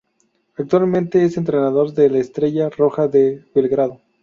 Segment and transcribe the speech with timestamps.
[0.57, 3.99] Actualmente es entrenador del Estrella Roja de Belgrado.